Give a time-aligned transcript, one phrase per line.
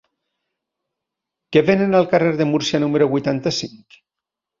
[1.55, 4.01] Què venen al carrer de Múrcia número vuitanta-cinc?